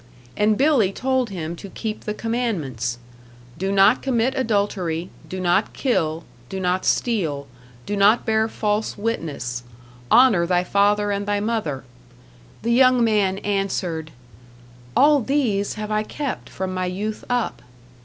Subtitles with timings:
[0.35, 2.97] And Billy told him to keep the commandments
[3.59, 7.45] "Do not commit adultery, Do not kill, Do not steal,
[7.85, 9.61] Do not bear false witness,
[10.09, 11.83] Honor thy father and thy mother."
[12.63, 14.09] The young man answered;
[14.97, 17.61] "All these have I kept from my youth up."